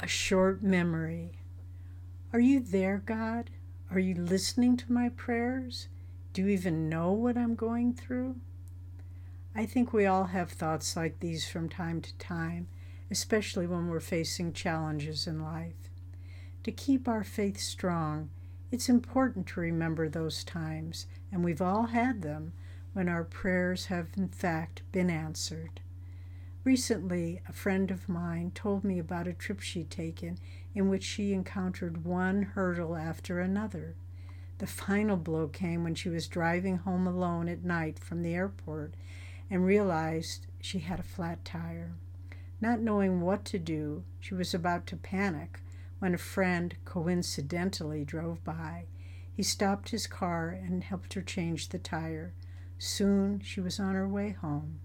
A 0.00 0.06
short 0.06 0.62
memory. 0.62 1.32
Are 2.32 2.38
you 2.38 2.60
there, 2.60 3.02
God? 3.04 3.50
Are 3.90 3.98
you 3.98 4.14
listening 4.14 4.76
to 4.76 4.92
my 4.92 5.08
prayers? 5.08 5.88
Do 6.32 6.42
you 6.42 6.48
even 6.48 6.88
know 6.88 7.10
what 7.10 7.36
I'm 7.36 7.56
going 7.56 7.94
through? 7.94 8.36
I 9.56 9.66
think 9.66 9.92
we 9.92 10.06
all 10.06 10.26
have 10.26 10.52
thoughts 10.52 10.94
like 10.94 11.18
these 11.18 11.48
from 11.48 11.68
time 11.68 12.00
to 12.02 12.14
time, 12.14 12.68
especially 13.10 13.66
when 13.66 13.88
we're 13.88 13.98
facing 13.98 14.52
challenges 14.52 15.26
in 15.26 15.42
life. 15.42 15.90
To 16.62 16.70
keep 16.70 17.08
our 17.08 17.24
faith 17.24 17.58
strong, 17.58 18.30
it's 18.70 18.88
important 18.88 19.48
to 19.48 19.60
remember 19.60 20.08
those 20.08 20.44
times, 20.44 21.06
and 21.32 21.42
we've 21.42 21.62
all 21.62 21.86
had 21.86 22.22
them, 22.22 22.52
when 22.92 23.08
our 23.08 23.24
prayers 23.24 23.86
have 23.86 24.10
in 24.16 24.28
fact 24.28 24.82
been 24.92 25.10
answered. 25.10 25.80
Recently, 26.68 27.40
a 27.48 27.52
friend 27.54 27.90
of 27.90 28.10
mine 28.10 28.50
told 28.54 28.84
me 28.84 28.98
about 28.98 29.26
a 29.26 29.32
trip 29.32 29.60
she'd 29.60 29.88
taken 29.88 30.36
in 30.74 30.90
which 30.90 31.02
she 31.02 31.32
encountered 31.32 32.04
one 32.04 32.42
hurdle 32.42 32.94
after 32.94 33.40
another. 33.40 33.94
The 34.58 34.66
final 34.66 35.16
blow 35.16 35.48
came 35.48 35.82
when 35.82 35.94
she 35.94 36.10
was 36.10 36.28
driving 36.28 36.76
home 36.76 37.06
alone 37.06 37.48
at 37.48 37.64
night 37.64 37.98
from 37.98 38.22
the 38.22 38.34
airport 38.34 38.92
and 39.48 39.64
realized 39.64 40.46
she 40.60 40.80
had 40.80 41.00
a 41.00 41.02
flat 41.02 41.42
tire. 41.42 41.94
Not 42.60 42.80
knowing 42.80 43.22
what 43.22 43.46
to 43.46 43.58
do, 43.58 44.04
she 44.20 44.34
was 44.34 44.52
about 44.52 44.86
to 44.88 44.96
panic 44.98 45.60
when 46.00 46.12
a 46.12 46.18
friend 46.18 46.76
coincidentally 46.84 48.04
drove 48.04 48.44
by. 48.44 48.84
He 49.32 49.42
stopped 49.42 49.88
his 49.88 50.06
car 50.06 50.50
and 50.50 50.84
helped 50.84 51.14
her 51.14 51.22
change 51.22 51.70
the 51.70 51.78
tire. 51.78 52.34
Soon 52.76 53.40
she 53.40 53.62
was 53.62 53.80
on 53.80 53.94
her 53.94 54.06
way 54.06 54.32
home. 54.32 54.80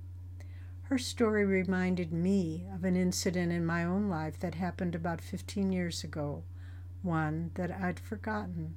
Her 0.88 0.98
story 0.98 1.46
reminded 1.46 2.12
me 2.12 2.68
of 2.74 2.84
an 2.84 2.96
incident 2.96 3.52
in 3.52 3.66
my 3.66 3.86
own 3.86 4.10
life 4.10 4.38
that 4.40 4.56
happened 4.56 4.96
about 4.96 5.22
15 5.22 5.72
years 5.72 6.04
ago, 6.04 6.44
one 7.02 7.52
that 7.56 7.72
I'd 7.72 8.00
forgotten. 8.00 8.76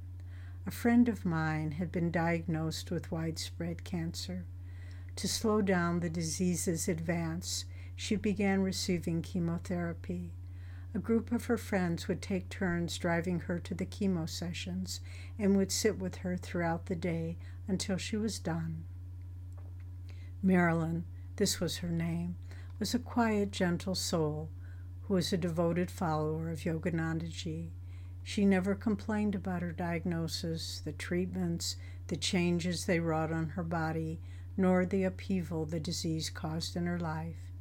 A 0.65 0.71
friend 0.71 1.09
of 1.09 1.25
mine 1.25 1.71
had 1.71 1.91
been 1.91 2.09
diagnosed 2.09 2.91
with 2.91 3.11
widespread 3.11 3.83
cancer. 3.83 4.45
To 5.17 5.27
slow 5.27 5.61
down 5.61 5.99
the 5.99 6.09
disease's 6.09 6.87
advance, 6.87 7.65
she 7.95 8.15
began 8.15 8.61
receiving 8.61 9.21
chemotherapy. 9.21 10.31
A 10.93 10.99
group 10.99 11.31
of 11.31 11.45
her 11.45 11.57
friends 11.57 12.07
would 12.07 12.21
take 12.21 12.49
turns 12.49 12.97
driving 12.97 13.41
her 13.41 13.59
to 13.59 13.75
the 13.75 13.85
chemo 13.85 14.29
sessions 14.29 15.01
and 15.37 15.57
would 15.57 15.71
sit 15.71 15.99
with 15.99 16.17
her 16.17 16.37
throughout 16.37 16.85
the 16.85 16.95
day 16.95 17.37
until 17.67 17.97
she 17.97 18.15
was 18.15 18.39
done. 18.39 18.85
Marilyn, 20.41 21.03
this 21.37 21.59
was 21.59 21.77
her 21.77 21.89
name, 21.89 22.35
was 22.79 22.93
a 22.93 22.99
quiet, 22.99 23.51
gentle 23.51 23.95
soul 23.95 24.49
who 25.03 25.13
was 25.13 25.31
a 25.31 25.37
devoted 25.37 25.89
follower 25.89 26.49
of 26.49 26.59
Yoganandaji. 26.59 27.69
She 28.23 28.45
never 28.45 28.75
complained 28.75 29.35
about 29.35 29.61
her 29.61 29.71
diagnosis, 29.71 30.81
the 30.83 30.91
treatments, 30.91 31.77
the 32.07 32.17
changes 32.17 32.85
they 32.85 32.99
wrought 32.99 33.31
on 33.31 33.49
her 33.49 33.63
body, 33.63 34.19
nor 34.57 34.85
the 34.85 35.03
upheaval 35.03 35.65
the 35.65 35.79
disease 35.79 36.29
caused 36.29 36.75
in 36.75 36.85
her 36.85 36.99
life. 36.99 37.53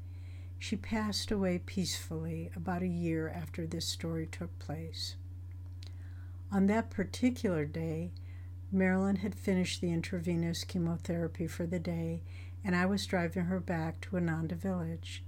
She 0.58 0.76
passed 0.76 1.30
away 1.30 1.60
peacefully 1.64 2.50
about 2.56 2.82
a 2.82 2.88
year 2.88 3.28
after 3.28 3.66
this 3.66 3.86
story 3.86 4.26
took 4.26 4.58
place. 4.58 5.16
On 6.50 6.66
that 6.66 6.90
particular 6.90 7.64
day, 7.64 8.12
Marilyn 8.76 9.16
had 9.16 9.34
finished 9.34 9.80
the 9.80 9.90
intravenous 9.90 10.62
chemotherapy 10.62 11.46
for 11.46 11.66
the 11.66 11.78
day, 11.78 12.22
and 12.62 12.76
I 12.76 12.84
was 12.84 13.06
driving 13.06 13.46
her 13.46 13.58
back 13.58 14.02
to 14.02 14.18
Ananda 14.18 14.54
village. 14.54 15.24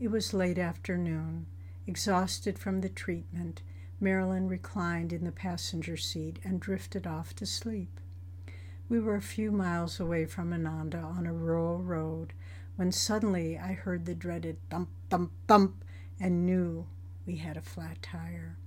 It 0.00 0.08
was 0.08 0.34
late 0.34 0.58
afternoon. 0.58 1.46
Exhausted 1.86 2.58
from 2.58 2.80
the 2.80 2.88
treatment, 2.88 3.62
Marilyn 4.00 4.48
reclined 4.48 5.12
in 5.12 5.22
the 5.22 5.30
passenger 5.30 5.96
seat 5.96 6.40
and 6.42 6.58
drifted 6.58 7.06
off 7.06 7.32
to 7.36 7.46
sleep. 7.46 8.00
We 8.88 8.98
were 8.98 9.14
a 9.14 9.22
few 9.22 9.52
miles 9.52 10.00
away 10.00 10.26
from 10.26 10.52
Ananda 10.52 10.98
on 10.98 11.26
a 11.26 11.32
rural 11.32 11.78
road 11.78 12.32
when 12.74 12.90
suddenly 12.90 13.56
I 13.56 13.72
heard 13.74 14.04
the 14.04 14.16
dreaded 14.16 14.56
thump, 14.68 14.88
thump, 15.10 15.30
thump 15.46 15.84
and 16.18 16.44
knew 16.44 16.88
we 17.24 17.36
had 17.36 17.56
a 17.56 17.62
flat 17.62 18.02
tire. 18.02 18.58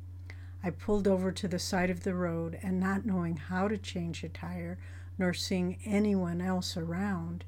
I 0.63 0.69
pulled 0.69 1.07
over 1.07 1.31
to 1.31 1.47
the 1.47 1.59
side 1.59 1.90
of 1.90 2.03
the 2.03 2.16
road 2.16 2.57
and, 2.63 2.79
not 2.79 3.06
knowing 3.06 3.35
how 3.35 3.68
to 3.68 3.78
change 3.78 4.24
a 4.24 4.29
tire 4.29 4.78
nor 5.18 5.34
seeing 5.34 5.78
anyone 5.85 6.41
else 6.41 6.78
around, 6.78 7.44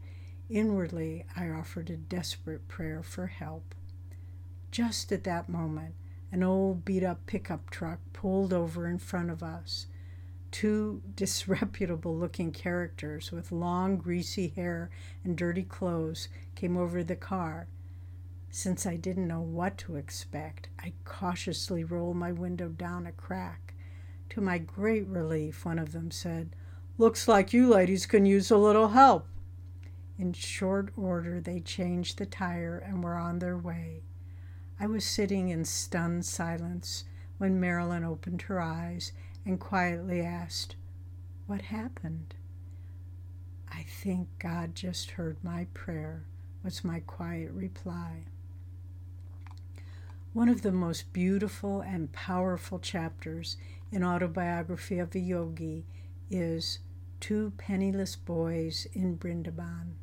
inwardly 0.49 1.25
I 1.35 1.49
offered 1.49 1.89
a 1.89 1.97
desperate 1.97 2.67
prayer 2.67 3.01
for 3.01 3.27
help. 3.27 3.73
Just 4.71 5.11
at 5.11 5.23
that 5.23 5.49
moment, 5.49 5.95
an 6.31 6.43
old 6.43 6.83
beat 6.83 7.03
up 7.03 7.25
pickup 7.25 7.69
truck 7.69 7.99
pulled 8.11 8.51
over 8.51 8.87
in 8.87 8.97
front 8.99 9.29
of 9.29 9.41
us. 9.41 9.87
Two 10.51 11.01
disreputable 11.15 12.15
looking 12.15 12.51
characters 12.51 13.31
with 13.31 13.51
long, 13.51 13.97
greasy 13.97 14.49
hair 14.49 14.89
and 15.23 15.37
dirty 15.37 15.63
clothes 15.63 16.27
came 16.55 16.75
over 16.75 17.03
the 17.03 17.15
car. 17.15 17.67
Since 18.57 18.85
I 18.85 18.95
didn't 18.95 19.27
know 19.27 19.41
what 19.41 19.77
to 19.79 19.97
expect, 19.97 20.69
I 20.79 20.93
cautiously 21.03 21.83
rolled 21.83 22.16
my 22.16 22.31
window 22.31 22.69
down 22.69 23.05
a 23.05 23.11
crack. 23.11 23.73
To 24.29 24.39
my 24.39 24.59
great 24.59 25.05
relief, 25.07 25.66
one 25.66 25.77
of 25.77 25.91
them 25.91 26.09
said, 26.09 26.55
Looks 26.97 27.27
like 27.27 27.51
you 27.51 27.67
ladies 27.67 28.05
can 28.05 28.25
use 28.25 28.49
a 28.49 28.57
little 28.57 28.88
help. 28.88 29.27
In 30.17 30.31
short 30.31 30.93
order, 30.95 31.41
they 31.41 31.59
changed 31.59 32.17
the 32.17 32.25
tire 32.25 32.77
and 32.77 33.03
were 33.03 33.17
on 33.17 33.39
their 33.39 33.57
way. 33.57 34.03
I 34.79 34.87
was 34.87 35.03
sitting 35.03 35.49
in 35.49 35.66
stunned 35.66 36.25
silence 36.25 37.03
when 37.37 37.59
Marilyn 37.59 38.05
opened 38.05 38.43
her 38.43 38.61
eyes 38.61 39.11
and 39.45 39.59
quietly 39.59 40.22
asked, 40.22 40.77
What 41.45 41.63
happened? 41.63 42.35
I 43.69 43.83
think 43.83 44.29
God 44.39 44.75
just 44.75 45.11
heard 45.11 45.43
my 45.43 45.67
prayer, 45.73 46.23
was 46.63 46.85
my 46.85 47.01
quiet 47.01 47.51
reply. 47.51 48.27
One 50.35 50.50
of 50.50 50.63
the 50.63 50.73
most 50.73 51.13
beautiful 51.13 51.79
and 51.79 52.12
powerful 52.12 52.78
chapters 52.78 53.56
in 53.90 54.03
Autobiography 54.03 55.00
of 55.00 55.16
a 55.16 55.19
Yogi 55.19 55.85
is 56.29 56.79
Two 57.22 57.53
Penniless 57.57 58.18
Boys 58.18 58.85
in 58.91 59.18
Brindaban, 59.18 59.94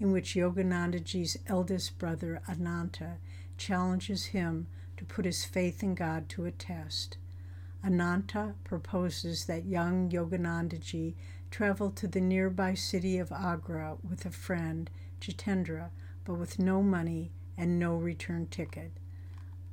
in 0.00 0.10
which 0.10 0.34
Yoganandaji's 0.34 1.36
eldest 1.46 1.98
brother 1.98 2.42
Ananta 2.48 3.18
challenges 3.58 4.24
him 4.24 4.66
to 4.96 5.04
put 5.04 5.24
his 5.24 5.44
faith 5.44 5.84
in 5.84 5.94
God 5.94 6.28
to 6.30 6.46
a 6.46 6.50
test. 6.50 7.16
Ananta 7.84 8.56
proposes 8.64 9.44
that 9.44 9.66
young 9.66 10.10
Yoganandaji 10.10 11.14
travel 11.52 11.92
to 11.92 12.08
the 12.08 12.20
nearby 12.20 12.74
city 12.74 13.18
of 13.18 13.30
Agra 13.30 13.98
with 14.02 14.26
a 14.26 14.32
friend, 14.32 14.90
Jitendra, 15.20 15.90
but 16.24 16.34
with 16.34 16.58
no 16.58 16.82
money 16.82 17.30
and 17.56 17.78
no 17.78 17.94
return 17.94 18.48
ticket. 18.48 18.90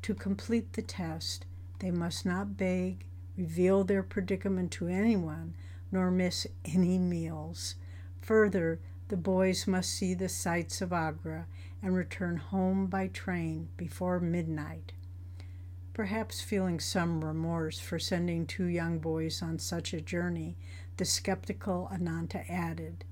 To 0.04 0.14
complete 0.14 0.74
the 0.74 0.82
test, 0.82 1.46
they 1.80 1.90
must 1.90 2.26
not 2.26 2.58
beg, 2.58 3.06
reveal 3.38 3.86
their 3.86 4.04
predicament 4.04 4.70
to 4.74 4.88
anyone, 4.88 5.56
nor 5.94 6.12
miss 6.12 6.46
any 6.66 6.98
meals. 6.98 7.76
Further, 8.20 8.82
the 9.08 9.16
boys 9.16 9.66
must 9.66 9.92
see 9.92 10.14
the 10.14 10.28
sights 10.28 10.82
of 10.82 10.92
Agra 10.92 11.48
and 11.82 11.96
return 11.96 12.36
home 12.36 12.88
by 12.88 13.08
train 13.08 13.70
before 13.78 14.20
midnight. 14.20 14.92
Perhaps 15.94 16.42
feeling 16.42 16.82
some 16.82 17.24
remorse 17.24 17.80
for 17.80 17.98
sending 17.98 18.46
two 18.46 18.66
young 18.66 19.00
boys 19.00 19.42
on 19.42 19.58
such 19.58 19.94
a 19.94 20.02
journey, 20.02 20.58
the 20.98 21.06
skeptical 21.06 21.88
Ananta 21.94 22.44
added, 22.52 23.06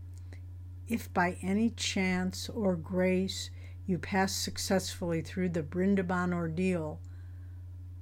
If 0.89 1.13
by 1.13 1.37
any 1.41 1.69
chance 1.69 2.49
or 2.49 2.75
grace 2.75 3.49
you 3.91 3.99
pass 3.99 4.33
successfully 4.33 5.21
through 5.21 5.49
the 5.49 5.61
Brindaban 5.61 6.33
ordeal, 6.33 7.01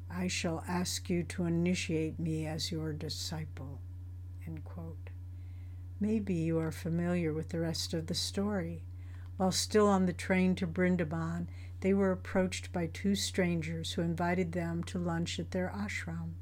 I 0.09 0.27
shall 0.27 0.63
ask 0.67 1.09
you 1.09 1.23
to 1.23 1.45
initiate 1.45 2.19
me 2.19 2.45
as 2.45 2.71
your 2.71 2.93
disciple. 2.93 3.81
Maybe 5.99 6.35
you 6.35 6.59
are 6.59 6.71
familiar 6.71 7.33
with 7.33 7.49
the 7.49 7.59
rest 7.59 7.93
of 7.93 8.07
the 8.07 8.13
story. 8.13 8.83
While 9.37 9.51
still 9.51 9.87
on 9.87 10.05
the 10.05 10.13
train 10.13 10.55
to 10.55 10.67
Brindaban, 10.67 11.47
they 11.81 11.93
were 11.93 12.11
approached 12.11 12.71
by 12.71 12.87
two 12.87 13.15
strangers 13.15 13.93
who 13.93 14.01
invited 14.01 14.51
them 14.51 14.83
to 14.85 14.99
lunch 14.99 15.39
at 15.39 15.51
their 15.51 15.73
ashram. 15.75 16.35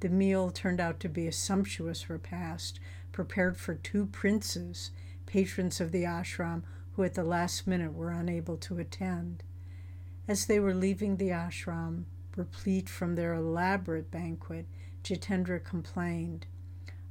The 0.00 0.08
meal 0.08 0.50
turned 0.50 0.80
out 0.80 0.98
to 1.00 1.08
be 1.08 1.26
a 1.26 1.32
sumptuous 1.32 2.10
repast 2.10 2.80
prepared 3.12 3.56
for 3.56 3.74
two 3.74 4.06
princes, 4.06 4.90
patrons 5.26 5.80
of 5.80 5.92
the 5.92 6.04
ashram, 6.04 6.62
who 7.00 7.04
at 7.04 7.14
the 7.14 7.24
last 7.24 7.66
minute 7.66 7.94
were 7.94 8.10
unable 8.10 8.58
to 8.58 8.78
attend. 8.78 9.42
As 10.28 10.44
they 10.44 10.60
were 10.60 10.74
leaving 10.74 11.16
the 11.16 11.30
ashram, 11.30 12.04
replete 12.36 12.90
from 12.90 13.14
their 13.14 13.32
elaborate 13.32 14.10
banquet, 14.10 14.66
Jitendra 15.02 15.64
complained, 15.64 16.44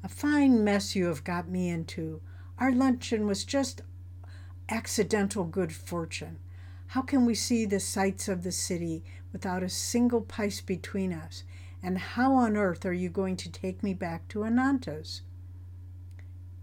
A 0.03 0.07
fine 0.07 0.63
mess 0.63 0.95
you 0.95 1.07
have 1.07 1.23
got 1.23 1.49
me 1.49 1.69
into. 1.69 2.21
Our 2.59 2.71
luncheon 2.71 3.25
was 3.25 3.43
just 3.43 3.81
accidental 4.69 5.43
good 5.43 5.73
fortune. 5.73 6.37
How 6.89 7.01
can 7.01 7.25
we 7.25 7.33
see 7.33 7.65
the 7.65 7.79
sights 7.79 8.27
of 8.27 8.43
the 8.43 8.51
city 8.51 9.03
without 9.33 9.63
a 9.63 9.69
single 9.69 10.21
pice 10.21 10.61
between 10.61 11.11
us? 11.11 11.43
And 11.81 11.97
how 11.97 12.35
on 12.35 12.55
earth 12.55 12.85
are 12.85 12.93
you 12.93 13.09
going 13.09 13.37
to 13.37 13.51
take 13.51 13.81
me 13.81 13.95
back 13.95 14.27
to 14.27 14.41
Ananta's? 14.41 15.23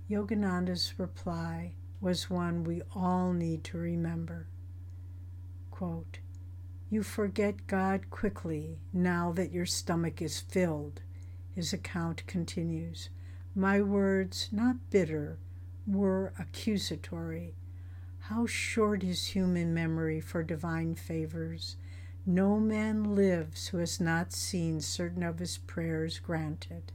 Yogananda's 0.08 0.94
reply 0.96 1.72
was 2.00 2.31
one 2.31 2.64
we 2.64 2.82
all 2.94 3.32
need 3.32 3.64
to 3.64 3.78
remember. 3.78 4.48
Quote, 5.70 6.19
you 6.88 7.02
forget 7.02 7.66
God 7.66 8.10
quickly 8.10 8.78
now 8.93 9.32
that 9.32 9.52
your 9.52 9.66
stomach 9.66 10.22
is 10.22 10.40
filled. 10.40 11.02
His 11.54 11.72
account 11.72 12.26
continues. 12.26 13.08
My 13.54 13.81
words, 13.81 14.48
not 14.52 14.76
bitter, 14.90 15.38
were 15.87 16.32
accusatory. 16.38 17.54
How 18.20 18.46
short 18.46 19.02
is 19.02 19.28
human 19.28 19.75
memory 19.75 20.20
for 20.20 20.43
divine 20.43 20.94
favors. 20.94 21.76
No 22.25 22.60
man 22.60 23.14
lives 23.14 23.69
who 23.69 23.78
has 23.78 24.00
not 24.00 24.32
seen 24.32 24.81
certain 24.81 25.22
of 25.22 25.38
his 25.38 25.58
prayers 25.58 26.19
granted. 26.19 26.93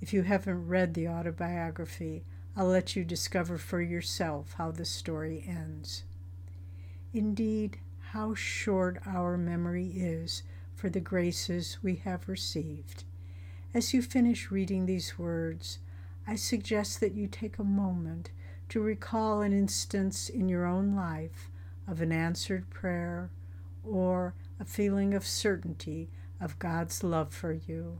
If 0.00 0.12
you 0.12 0.22
haven't 0.22 0.68
read 0.68 0.94
the 0.94 1.08
autobiography, 1.08 2.24
I'll 2.54 2.68
let 2.68 2.96
you 2.96 3.04
discover 3.04 3.58
for 3.58 3.80
yourself 3.80 4.54
how 4.58 4.70
the 4.70 4.84
story 4.84 5.44
ends. 5.46 6.04
Indeed, 7.12 7.78
how 8.10 8.34
short 8.34 9.00
our 9.06 9.36
memory 9.36 9.88
is 9.94 10.42
for 10.74 10.90
the 10.90 11.00
graces 11.00 11.78
we 11.82 11.96
have 11.96 12.28
received. 12.28 13.04
As 13.74 13.92
you 13.92 14.02
finish 14.02 14.50
reading 14.50 14.86
these 14.86 15.18
words, 15.18 15.78
I 16.26 16.36
suggest 16.36 17.00
that 17.00 17.14
you 17.14 17.26
take 17.26 17.58
a 17.58 17.64
moment 17.64 18.30
to 18.68 18.80
recall 18.80 19.42
an 19.42 19.52
instance 19.52 20.28
in 20.28 20.48
your 20.48 20.66
own 20.66 20.94
life 20.94 21.50
of 21.86 22.00
an 22.00 22.12
answered 22.12 22.68
prayer 22.70 23.30
or 23.84 24.34
a 24.58 24.64
feeling 24.64 25.14
of 25.14 25.26
certainty 25.26 26.10
of 26.40 26.58
God's 26.58 27.04
love 27.04 27.32
for 27.32 27.52
you. 27.52 27.98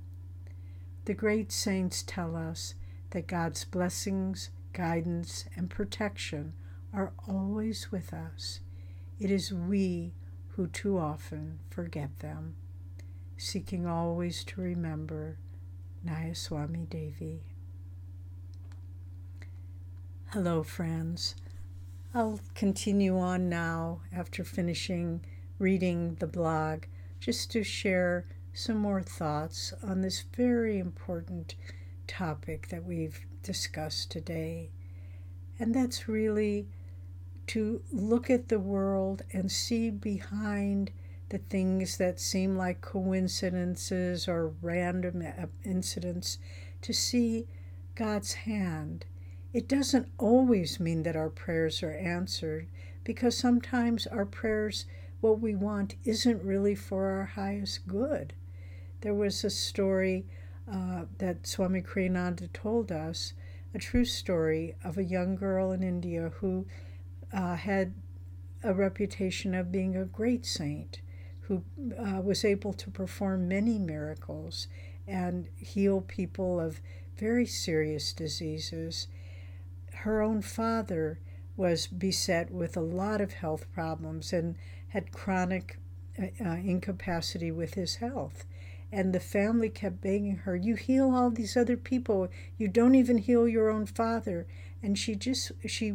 The 1.06 1.14
great 1.14 1.50
saints 1.50 2.05
tell 2.06 2.37
us 2.37 2.75
that 3.11 3.26
God's 3.26 3.64
blessings, 3.64 4.50
guidance, 4.73 5.47
and 5.56 5.70
protection 5.70 6.53
are 6.93 7.12
always 7.26 7.91
with 7.91 8.12
us 8.12 8.61
it 9.19 9.31
is 9.31 9.53
we 9.53 10.12
who 10.49 10.67
too 10.67 10.99
often 10.99 11.58
forget 11.70 12.19
them, 12.19 12.55
seeking 13.38 13.87
always 13.87 14.44
to 14.44 14.61
remember 14.61 15.38
Nayaswami 16.06 16.88
Devi. 16.88 17.41
Hello, 20.32 20.62
friends. 20.62 21.35
I'll 22.14 22.41
continue 22.55 23.19
on 23.19 23.49
now 23.49 24.00
after 24.12 24.44
finishing 24.44 25.25
reading 25.59 26.17
the 26.17 26.26
blog 26.26 26.85
just 27.19 27.50
to 27.52 27.64
share 27.64 28.26
some 28.56 28.79
more 28.79 29.03
thoughts 29.03 29.75
on 29.82 30.00
this 30.00 30.25
very 30.35 30.79
important 30.79 31.55
topic 32.06 32.69
that 32.69 32.87
we've 32.87 33.20
discussed 33.43 34.11
today. 34.11 34.70
And 35.58 35.75
that's 35.75 36.08
really 36.08 36.67
to 37.49 37.82
look 37.93 38.31
at 38.31 38.49
the 38.49 38.58
world 38.58 39.23
and 39.31 39.53
see 39.53 39.91
behind 39.91 40.91
the 41.29 41.38
things 41.38 41.99
that 41.99 42.19
seem 42.19 42.56
like 42.56 42.81
coincidences 42.81 44.26
or 44.26 44.55
random 44.62 45.23
incidents, 45.62 46.38
to 46.81 46.94
see 46.94 47.47
God's 47.94 48.32
hand. 48.32 49.05
It 49.52 49.69
doesn't 49.69 50.09
always 50.17 50.81
mean 50.81 51.02
that 51.02 51.17
our 51.17 51.29
prayers 51.29 51.82
are 51.82 51.93
answered 51.93 52.69
because 53.05 53.37
sometimes 53.37 54.06
our 54.06 54.25
prayers, 54.25 54.87
what 55.20 55.41
we 55.41 55.55
want, 55.55 55.97
isn't 56.05 56.43
really 56.43 56.75
for 56.75 57.06
our 57.11 57.26
highest 57.26 57.87
good. 57.87 58.32
There 59.01 59.15
was 59.15 59.45
a 59.45 59.51
story 59.51 60.27
uh, 60.71 61.05
that 61.19 61.47
Swami 61.47 61.83
Kriyananda 61.83 62.53
told 62.53 62.91
us, 62.91 63.35
a 63.75 63.79
true 63.79 64.05
story 64.05 64.75
of 64.83 64.97
a 64.97 65.05
young 65.05 65.37
girl 65.37 65.71
in 65.71 65.83
India 65.83 66.33
who 66.37 66.67
uh, 67.33 67.57
had 67.57 67.93
a 68.63 68.73
reputation 68.73 69.55
of 69.55 69.71
being 69.71 69.97
a 69.97 70.05
great 70.05 70.47
saint 70.47 71.01
who 71.43 71.63
uh, 71.99 72.21
was 72.21 72.45
able 72.45 72.73
to 72.73 72.91
perform 72.91 73.47
many 73.47 73.79
miracles 73.79 74.67
and 75.07 75.49
heal 75.57 76.01
people 76.01 76.59
of 76.59 76.81
very 77.17 77.47
serious 77.47 78.13
diseases. 78.13 79.07
Her 79.93 80.23
own 80.23 80.43
father 80.43 81.21
was 81.57 81.87
beset 81.87 82.51
with 82.51 82.77
a 82.77 82.81
lot 82.81 83.21
of 83.21 83.35
health 83.35 83.67
problems 83.73 84.33
and 84.33 84.57
had 84.89 85.13
chronic 85.13 85.79
uh, 86.19 86.27
uh 86.45 86.57
incapacity 86.57 87.51
with 87.51 87.75
his 87.75 87.97
health. 87.97 88.45
And 88.93 89.12
the 89.12 89.21
family 89.21 89.69
kept 89.69 90.00
begging 90.00 90.37
her, 90.44 90.55
You 90.56 90.77
heal 90.77 91.11
all 91.11 91.31
these 91.31 91.56
other 91.56 91.77
people. 91.77 92.29
You 92.56 92.69
don't 92.69 92.94
even 92.94 93.19
heal 93.19 93.49
your 93.49 93.71
own 93.71 93.87
father. 93.87 94.47
And 94.83 94.97
she 94.99 95.15
just, 95.15 95.53
she 95.67 95.94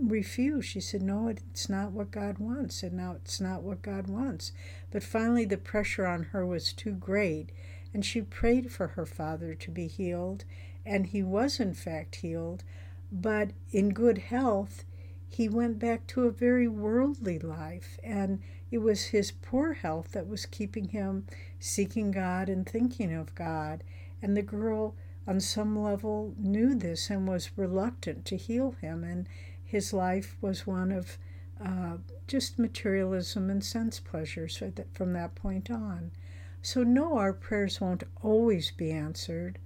refused. 0.00 0.68
She 0.68 0.80
said, 0.80 1.02
No, 1.02 1.28
it's 1.28 1.68
not 1.68 1.92
what 1.92 2.10
God 2.10 2.38
wants. 2.38 2.82
And 2.82 2.92
now 2.92 3.12
it's 3.12 3.40
not 3.40 3.62
what 3.62 3.82
God 3.82 4.06
wants. 4.06 4.52
But 4.90 5.02
finally, 5.02 5.44
the 5.44 5.56
pressure 5.56 6.06
on 6.06 6.24
her 6.24 6.46
was 6.46 6.72
too 6.72 6.92
great. 6.92 7.50
And 7.92 8.04
she 8.04 8.20
prayed 8.20 8.70
for 8.70 8.88
her 8.88 9.06
father 9.06 9.54
to 9.54 9.70
be 9.70 9.88
healed. 9.88 10.44
And 10.86 11.06
he 11.06 11.22
was, 11.22 11.58
in 11.58 11.74
fact, 11.74 12.16
healed. 12.16 12.62
But 13.10 13.50
in 13.72 13.90
good 13.90 14.18
health, 14.18 14.84
he 15.28 15.48
went 15.48 15.78
back 15.78 16.06
to 16.08 16.24
a 16.24 16.30
very 16.30 16.66
worldly 16.66 17.38
life. 17.38 17.98
And 18.02 18.40
it 18.70 18.78
was 18.78 19.06
his 19.06 19.30
poor 19.30 19.74
health 19.74 20.12
that 20.12 20.26
was 20.26 20.46
keeping 20.46 20.88
him 20.88 21.26
seeking 21.58 22.10
God 22.10 22.48
and 22.48 22.66
thinking 22.66 23.14
of 23.14 23.34
God. 23.34 23.84
And 24.22 24.36
the 24.36 24.42
girl, 24.42 24.94
on 25.26 25.40
some 25.40 25.80
level, 25.80 26.34
knew 26.38 26.74
this 26.74 27.10
and 27.10 27.28
was 27.28 27.50
reluctant 27.56 28.24
to 28.26 28.36
heal 28.36 28.72
him. 28.80 29.04
And 29.04 29.28
his 29.64 29.92
life 29.92 30.36
was 30.40 30.66
one 30.66 30.90
of 30.90 31.18
uh, 31.64 31.98
just 32.26 32.58
materialism 32.58 33.50
and 33.50 33.62
sense 33.62 34.00
pleasures 34.00 34.62
from 34.92 35.12
that 35.12 35.34
point 35.34 35.70
on. 35.70 36.10
So, 36.62 36.82
no, 36.82 37.16
our 37.16 37.32
prayers 37.32 37.80
won't 37.80 38.04
always 38.22 38.70
be 38.70 38.90
answered 38.90 39.58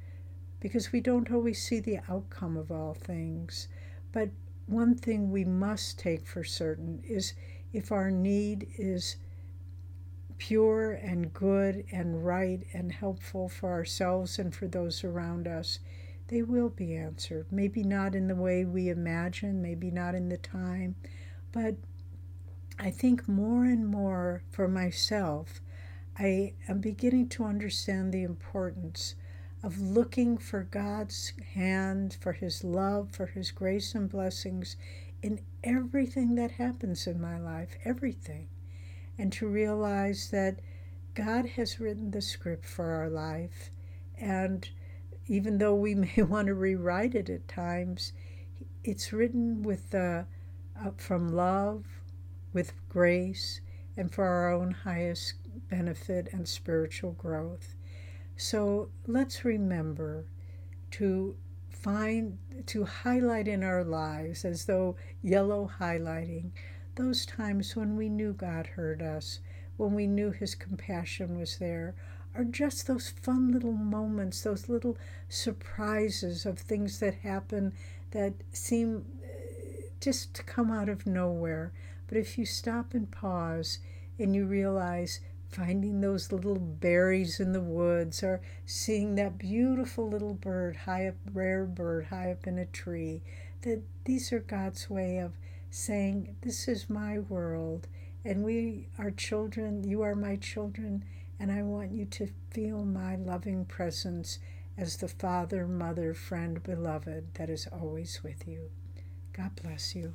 because 0.61 0.93
we 0.93 1.01
don't 1.01 1.31
always 1.31 1.63
see 1.63 1.81
the 1.81 2.01
outcome 2.09 2.57
of 2.57 2.71
all 2.71 2.95
things. 2.95 3.69
But 4.13 4.31
one 4.67 4.95
thing 4.95 5.31
we 5.31 5.45
must 5.45 5.99
take 5.99 6.27
for 6.27 6.45
certain 6.45 7.03
is 7.05 7.35
if 7.73 7.91
our 7.91 8.11
need 8.11 8.69
is 8.79 9.17
pure 10.39 10.93
and 10.93 11.33
good 11.33 11.85
and 11.93 12.25
right 12.25 12.67
and 12.73 12.93
helpful 12.93 13.49
for 13.49 13.71
ourselves 13.71 14.39
and 14.39 14.55
for 14.55 14.67
those 14.67 15.05
around 15.05 15.47
us, 15.47 15.79
they 16.29 16.43
will 16.43 16.69
be 16.69 16.97
answered. 16.97 17.47
Maybe 17.51 17.83
not 17.83 18.15
in 18.15 18.29
the 18.29 18.35
way 18.35 18.65
we 18.65 18.89
imagine, 18.89 19.63
maybe 19.63 19.91
not 19.91 20.15
in 20.15 20.29
the 20.29 20.39
time, 20.39 20.97
but 21.53 21.77
I 22.79 22.91
think 22.91 23.29
more 23.29 23.65
and 23.65 23.87
more 23.87 24.43
for 24.51 24.67
myself, 24.67 25.61
I 26.19 26.55
am 26.69 26.81
beginning 26.81 27.29
to 27.31 27.45
understand 27.45 28.13
the 28.13 28.23
importance 28.23 29.15
of 29.63 29.81
looking 29.81 30.39
for 30.39 30.65
God's 30.65 31.33
hand, 31.55 32.17
for 32.21 32.33
His 32.33 32.65
love, 32.65 33.11
for 33.11 33.27
His 33.27 33.51
grace 33.51 33.95
and 33.95 34.09
blessings 34.09 34.77
in 35.23 35.41
everything 35.63 36.35
that 36.35 36.53
happens 36.53 37.07
in 37.07 37.21
my 37.21 37.39
life, 37.39 37.77
everything. 37.85 38.49
And 39.19 39.33
to 39.35 39.47
realize 39.47 40.31
that 40.31 40.61
God 41.15 41.47
has 41.51 41.79
written 41.79 42.11
the 42.11 42.23
script 42.23 42.67
for 42.67 42.93
our 42.93 43.09
life 43.09 43.71
and 44.19 44.69
even 45.27 45.59
though 45.59 45.75
we 45.75 45.95
may 46.17 46.23
want 46.23 46.47
to 46.47 46.55
rewrite 46.55 47.15
it 47.15 47.29
at 47.31 47.49
times, 47.49 48.13
it's 48.85 49.13
written 49.13 49.63
with 49.63 49.95
uh, 49.95 50.25
uh, 50.81 50.91
from 50.97 51.29
love, 51.29 51.85
with 52.53 52.73
grace, 52.89 53.61
and 53.97 54.13
for 54.13 54.25
our 54.25 54.53
own 54.53 54.71
highest 54.71 55.35
benefit 55.69 56.29
and 56.33 56.49
spiritual 56.49 57.13
growth. 57.13 57.75
So 58.37 58.89
let's 59.07 59.45
remember 59.45 60.25
to 60.93 61.37
find, 61.71 62.39
to 62.67 62.85
highlight 62.85 63.49
in 63.49 63.63
our 63.63 63.85
lives, 63.85 64.45
as 64.45 64.67
though 64.67 64.97
yellow 65.23 65.71
highlighting, 65.81 66.51
those 66.97 67.25
times 67.25 67.75
when 67.75 67.97
we 67.97 68.09
knew 68.09 68.33
God 68.33 68.67
heard 68.67 69.03
us, 69.03 69.41
when 69.77 69.95
we 69.95 70.07
knew 70.07 70.31
His 70.31 70.55
compassion 70.55 71.39
was 71.39 71.59
there, 71.59 71.95
are 72.35 72.45
just 72.45 72.87
those 72.87 73.09
fun 73.09 73.53
little 73.53 73.73
moments, 73.73 74.43
those 74.43 74.69
little 74.69 74.97
surprises 75.29 76.47
of 76.47 76.59
things 76.59 76.99
that 77.01 77.15
happen 77.17 77.73
that 78.13 78.35
seem 78.53 79.05
uh, 79.23 79.83
just 80.01 80.35
to 80.35 80.43
come 80.43 80.71
out 80.71 80.89
of 80.89 81.07
nowhere. 81.07 81.73
But 82.07 82.17
if 82.17 82.39
you 82.39 82.47
stop 82.47 82.95
and 82.95 83.11
pause 83.11 83.79
and 84.19 84.35
you 84.35 84.47
realize 84.47 85.21
finding 85.53 86.01
those 86.01 86.33
little 86.33 86.59
berries 86.59 87.39
in 87.39 87.53
the 87.53 87.61
woods 87.61 88.23
or 88.23 88.41
seeing 88.65 89.15
that 89.15 89.39
beautiful 89.39 90.09
little 90.09 90.35
bird 90.35 90.77
high 90.77 91.07
up, 91.07 91.15
rare 91.33 91.65
bird 91.65 92.07
high 92.07 92.33
up 92.33 92.47
in 92.47 92.59
a 92.59 92.67
tree, 92.67 93.23
that 93.61 93.83
these 94.05 94.33
are 94.33 94.41
God's 94.41 94.89
way 94.91 95.19
of 95.19 95.33
saying, 95.71 96.37
This 96.41 96.67
is 96.67 96.91
my 96.91 97.19
world, 97.19 97.87
and 98.25 98.43
we 98.43 98.89
are 98.99 99.11
children, 99.11 99.85
you 99.85 100.03
are 100.03 100.15
my 100.15 100.37
children, 100.37 101.05
and 101.39 101.53
I 101.53 101.63
want 101.63 101.93
you 101.93 102.07
to 102.07 102.29
feel 102.51 102.85
my 102.85 103.17
loving 103.17 103.65
presence 103.65 104.39
as 104.77 104.97
the 104.97 105.09
father, 105.09 105.67
mother, 105.67 106.15
friend, 106.15 106.63
beloved 106.63 107.35
that 107.35 107.51
is 107.51 107.69
always 107.73 108.23
with 108.23 108.49
you. 108.49 108.71
God 109.33 109.53
bless 109.63 109.95
you. 109.95 110.15